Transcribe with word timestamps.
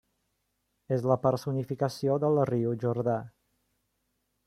És 0.95 1.05
la 1.11 1.17
personificació 1.27 2.17
del 2.25 2.43
riu 2.53 2.75
Jordà. 2.85 3.19